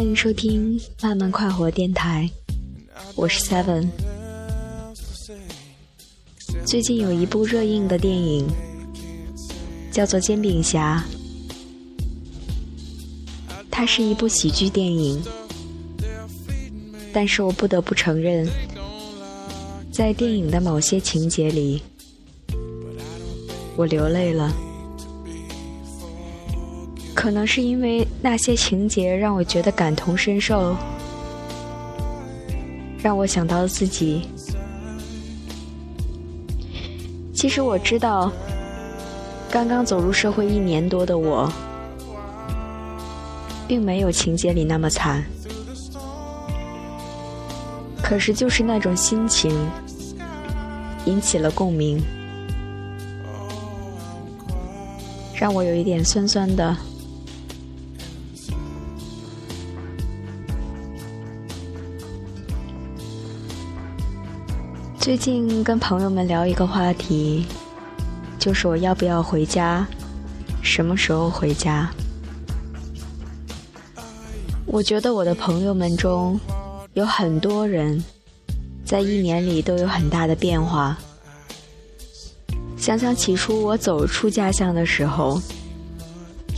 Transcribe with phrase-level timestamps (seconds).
[0.00, 2.26] 欢迎收听慢慢快活电台，
[3.16, 3.86] 我是 Seven。
[6.64, 8.48] 最近有一部热映的电影，
[9.92, 11.04] 叫做《煎饼侠》，
[13.70, 15.22] 它是一部喜剧电影，
[17.12, 18.48] 但是我不得不承认，
[19.92, 21.82] 在电影的某些情节里，
[23.76, 24.50] 我流泪了。
[27.20, 30.74] 可能是因为那些情节让我觉得感同身受，
[33.02, 34.26] 让我想到了自己。
[37.34, 38.32] 其实我知道，
[39.50, 41.52] 刚刚走入社会一年多的我，
[43.68, 45.22] 并没有情节里那么惨。
[48.02, 49.54] 可是就是那种心情，
[51.04, 52.02] 引起了共鸣，
[55.34, 56.74] 让我有一点酸酸的。
[65.00, 67.46] 最近跟朋友们聊一个话题，
[68.38, 69.86] 就是我要不要回家，
[70.60, 71.90] 什么时候回家？
[74.66, 76.38] 我觉得我的朋友们中
[76.92, 78.04] 有很多人，
[78.84, 80.98] 在一年里都有很大的变化。
[82.76, 85.40] 想想起初我走出家乡的时候，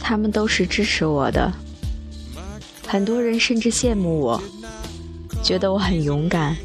[0.00, 1.52] 他们都是支持我的，
[2.84, 4.42] 很多人甚至羡慕我，
[5.40, 6.56] 觉得我很勇敢。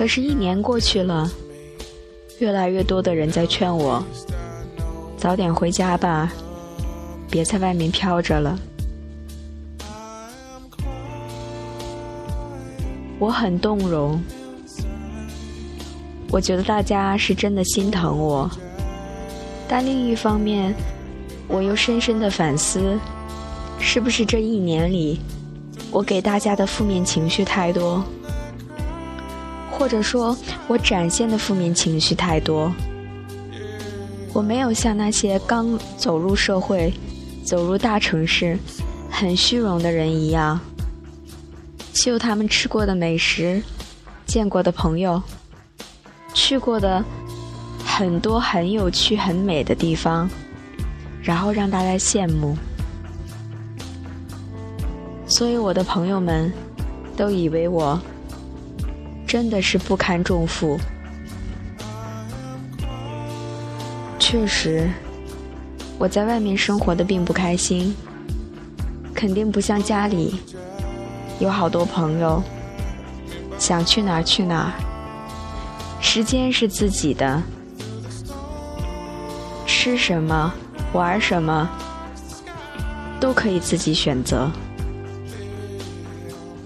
[0.00, 1.30] 可是，一年过去了，
[2.38, 4.02] 越来越多的人在劝我
[5.18, 6.32] 早点回家吧，
[7.30, 8.58] 别在外面飘着了。
[13.18, 14.18] 我很动容，
[16.30, 18.50] 我觉得大家是真的心疼我，
[19.68, 20.74] 但另一方面，
[21.46, 22.98] 我又深深的反思，
[23.78, 25.20] 是不是这一年里，
[25.90, 28.02] 我给大家的负面情绪太多？
[29.80, 30.36] 或者说
[30.68, 32.70] 我展现的负面情绪太多，
[34.34, 36.92] 我没有像那些刚走入社会、
[37.42, 38.58] 走入大城市、
[39.10, 40.60] 很虚荣的人一样，
[41.94, 43.62] 秀他们吃过的美食、
[44.26, 45.20] 见过的朋友、
[46.34, 47.02] 去过的
[47.82, 50.28] 很多很有趣、很美的地方，
[51.22, 52.54] 然后让大家羡慕。
[55.26, 56.52] 所以我的朋友们
[57.16, 57.98] 都以为我。
[59.30, 60.76] 真的是不堪重负。
[64.18, 64.90] 确实，
[66.00, 67.94] 我在外面生活的并不开心，
[69.14, 70.34] 肯定不像家里
[71.38, 72.42] 有好多朋友，
[73.56, 74.72] 想去哪儿去哪儿，
[76.00, 77.40] 时间是自己的，
[79.64, 80.52] 吃什么
[80.92, 81.70] 玩什么
[83.20, 84.50] 都可以自己选择。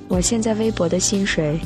[0.09, 1.61] 我现在微薄的薪水。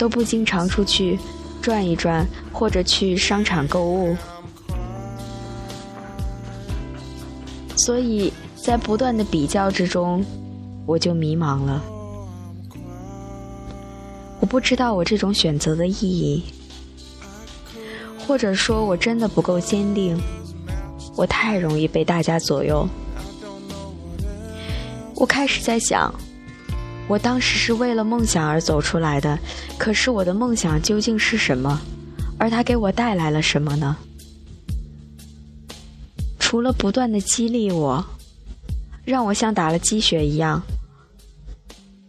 [0.00, 1.18] 都不经常出去
[1.60, 4.16] 转一转，或者去商场购物，
[7.76, 10.24] 所以在不断的比较之中，
[10.86, 11.84] 我就迷茫了。
[14.40, 16.42] 我不知道我这种选择的意义，
[18.26, 20.18] 或者说我真的不够坚定，
[21.14, 22.88] 我太容易被大家左右。
[25.16, 26.10] 我开始在想。
[27.10, 29.36] 我当时是为了梦想而走出来的，
[29.76, 31.80] 可是我的梦想究竟是什么？
[32.38, 33.96] 而它给我带来了什么呢？
[36.38, 38.06] 除了不断的激励我，
[39.04, 40.62] 让我像打了鸡血一样，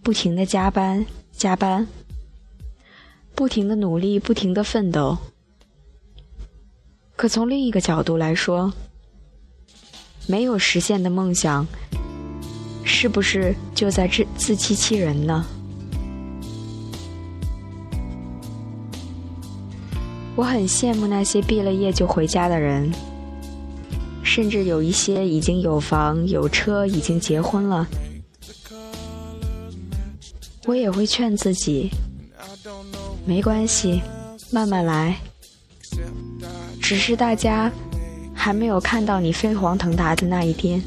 [0.03, 1.87] 不停的加班加班，
[3.33, 5.17] 不停的努力，不停的奋斗。
[7.15, 8.71] 可从另一个角度来说，
[10.27, 11.65] 没有实现的梦想。
[12.93, 15.45] 是不是就在自自欺欺人呢？
[20.35, 22.91] 我很羡慕那些毕了业就回家的人，
[24.21, 27.87] 甚至有一些已经有房有车，已经结婚了。
[30.65, 31.89] 我也会劝自己，
[33.25, 34.01] 没关系，
[34.51, 35.15] 慢慢来。
[36.81, 37.71] 只是大家
[38.33, 40.83] 还没有看到你飞黄腾达的那一天。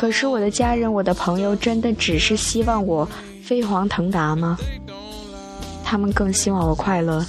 [0.00, 3.06] 可是我的家人、我的朋友真的只是希望我
[3.44, 4.56] 飞黄腾达吗？
[5.84, 7.22] 他们更希望我快乐。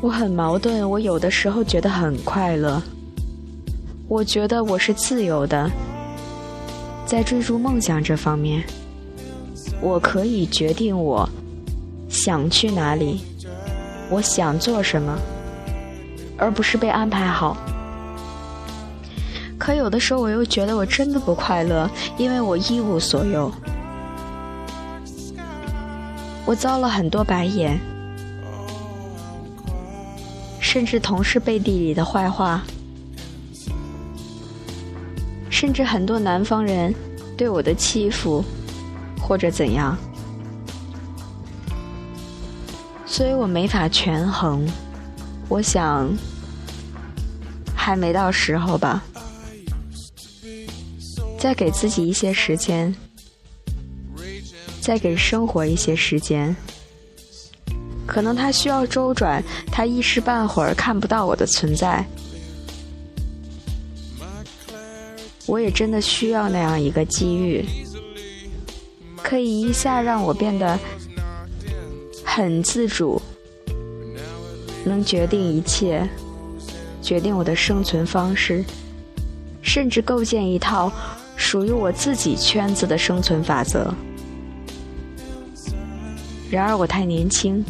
[0.00, 2.82] 我很矛盾，我有的时候觉得很快乐，
[4.08, 5.70] 我觉得我是自由的，
[7.06, 8.64] 在追逐梦想这方面，
[9.80, 11.28] 我可以决定我
[12.08, 13.20] 想去哪里，
[14.10, 15.16] 我想做什么。
[16.36, 17.56] 而不是被安排好。
[19.66, 23.50] 可有的时候，我又觉得我真的不快乐，因为我一无所有。
[26.44, 27.76] 我遭了很多白眼，
[30.60, 32.62] 甚至同事背地里的坏话，
[35.50, 36.94] 甚至很多南方人
[37.36, 38.44] 对我的欺负，
[39.20, 39.98] 或者怎样。
[43.04, 44.64] 所以我没法权衡。
[45.48, 46.08] 我想，
[47.74, 49.02] 还没到时候吧。
[51.46, 52.92] 再给自己一些时间，
[54.80, 56.56] 再给生活一些时间。
[58.04, 59.40] 可能他需要周转，
[59.70, 62.04] 他一时半会儿看不到我的存在。
[65.46, 67.64] 我也真的需要那样一个机遇，
[69.22, 70.76] 可以一下让我变得
[72.24, 73.22] 很自主，
[74.84, 76.08] 能决定一切，
[77.00, 78.64] 决定我的生存方式，
[79.62, 80.90] 甚至构建一套。
[81.46, 83.94] 属于我自己圈子的生存法则。
[86.50, 87.64] 然而我太年轻，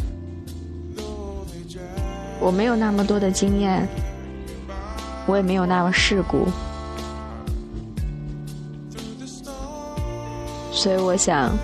[2.41, 3.87] 我没有那么多的经验，
[5.27, 6.49] 我也没有那么世故，
[10.73, 11.55] 所以我想，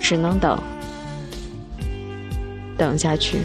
[0.00, 0.60] 只能等，
[2.76, 3.42] 等下去。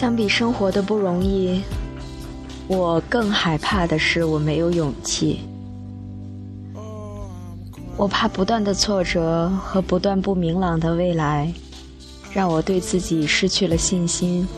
[0.00, 1.60] 相比生活的不容易，
[2.68, 5.40] 我更害怕的是我没有勇气。
[7.98, 11.52] 我怕不断的挫折和不断不明朗的未来，
[12.32, 14.48] 让我对自己失去了信心，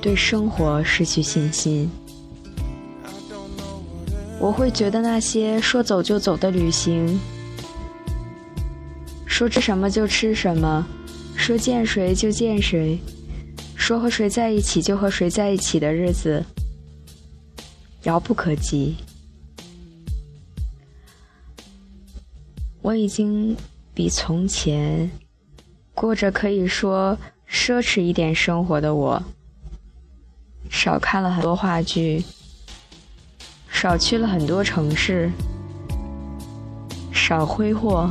[0.00, 1.90] 对生活失去信心。
[4.38, 7.18] 我会觉得那些说走就走的旅行，
[9.26, 10.86] 说吃什么就吃什么，
[11.34, 12.96] 说见谁就见谁。
[13.86, 16.44] 说和谁在一起就和谁在一起的日子，
[18.02, 18.96] 遥不可及。
[22.82, 23.56] 我已经
[23.94, 25.08] 比从前
[25.94, 27.16] 过着可以说
[27.48, 29.22] 奢侈一点生活的我，
[30.68, 32.24] 少看了很多话剧，
[33.70, 35.30] 少去了很多城市，
[37.12, 38.10] 少挥霍，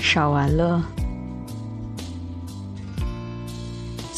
[0.00, 0.80] 少玩乐。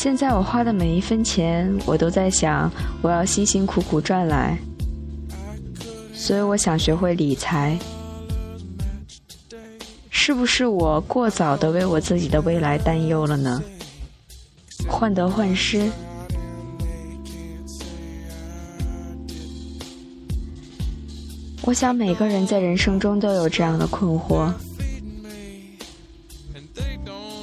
[0.06, 2.70] 现在我花的每一分钱，我都在想，
[3.02, 4.56] 我要辛辛苦苦赚来。
[6.14, 7.76] 所以我想学会理财。
[10.08, 13.60] 是不是我过早的为我自己的未来担忧了呢？
[14.88, 15.90] 患得患失。
[21.62, 24.52] 我想每个人在人生中都有这样的困惑，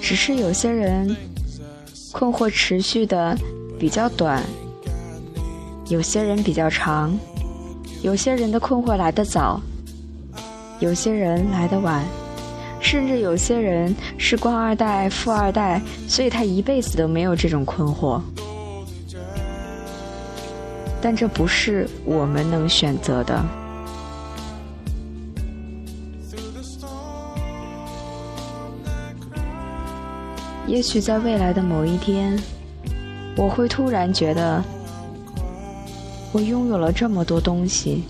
[0.01, 1.13] 只是有些人。
[2.13, 3.35] 困惑持续的
[3.79, 4.41] 比较短，
[5.89, 7.11] 有些人比较长，
[8.03, 9.59] 有些人的困惑来得早，
[10.79, 12.05] 有些人来得晚，
[12.79, 18.21] 甚至有些人是官二代、富二代，所以他一辈子都没有这种困惑。
[21.01, 23.43] 但这不是我们能选择的。
[30.65, 32.41] 也许在未来的某一天，
[33.35, 34.63] 我会突然觉得，
[36.31, 38.03] 我拥有了这么多东西，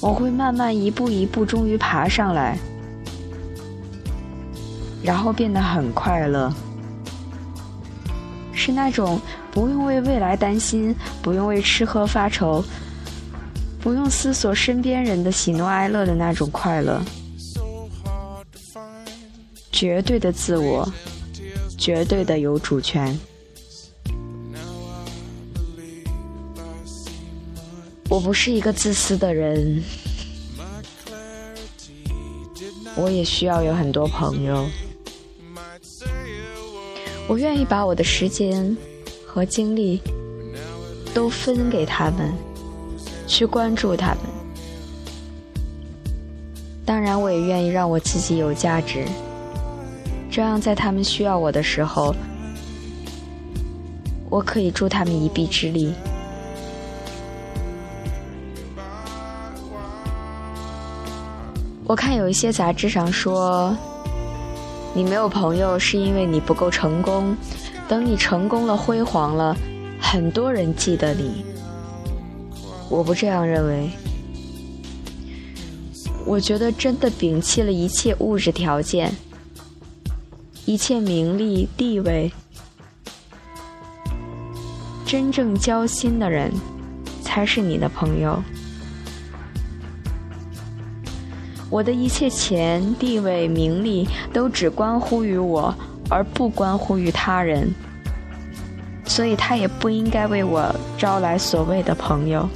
[0.00, 2.58] 我会慢慢一步一步，终于爬上来，
[5.02, 6.52] 然后变得很快乐，
[8.52, 9.18] 是那种
[9.50, 12.62] 不用为未来担心，不用为吃喝发愁，
[13.80, 17.00] 不用思索身边人的喜怒哀乐的那种快乐，
[19.72, 20.86] 绝对的自我。
[21.82, 23.18] 绝对的有主权。
[28.08, 29.82] 我不是一个自私的人，
[32.94, 34.64] 我也需要有很多朋友。
[37.26, 38.76] 我愿意把我的时间
[39.26, 40.00] 和精力
[41.12, 42.32] 都分给他们，
[43.26, 44.18] 去关注他们。
[46.86, 49.04] 当然，我也愿意让我自己有价值，
[50.32, 52.14] 这样在他们需要我的时候，
[54.30, 55.92] 我可以助他们一臂之力。
[61.84, 63.76] 我看有一些杂志上说。
[64.94, 67.34] 你没有朋友，是因为你不够成功。
[67.88, 69.56] 等你成功了、辉煌了，
[69.98, 71.42] 很多人记得你。
[72.90, 73.90] 我不这样认为。
[76.26, 79.10] 我觉得真的摒弃了一切物质条件，
[80.64, 82.32] 一切名利地位，
[85.04, 86.52] 真正交心的人，
[87.20, 88.42] 才是你的朋友。
[91.68, 95.74] 我的一切钱、地位、名利都只关乎于我，
[96.08, 97.72] 而不关乎于他人，
[99.04, 102.48] 所以他也不应该为我招来所谓的朋友。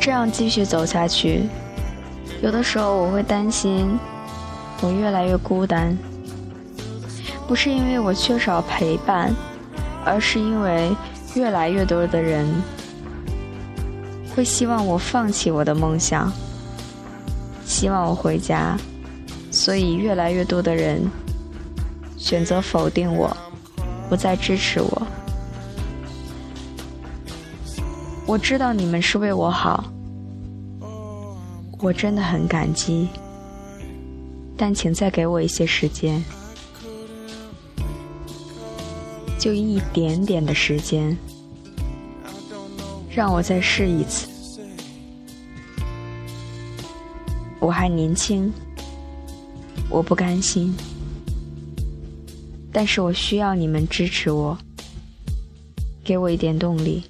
[0.00, 1.48] 这样继续走下去，
[2.44, 3.98] 有的时候我会担心，
[4.82, 5.96] 我越来越孤单，
[7.48, 9.34] 不是因为我缺少陪伴，
[10.04, 10.94] 而是因为
[11.34, 12.46] 越来越多的人。
[14.36, 16.30] 会希望我放弃我的梦想，
[17.64, 18.76] 希望我回家，
[19.50, 21.00] 所以越来越多的人
[22.18, 23.34] 选择否定我，
[24.10, 25.02] 不再支持我。
[28.26, 29.84] 我知道你们是为我好，
[31.80, 33.08] 我真的很感激，
[34.56, 36.24] 但请再给我一些时间，
[39.38, 41.16] 就一点点的时间。
[43.10, 44.28] 让我再试一次。
[47.60, 48.52] 我还年轻，
[49.88, 50.74] 我不甘心，
[52.72, 54.58] 但是我需要你们支持我，
[56.02, 57.04] 给我一点动力。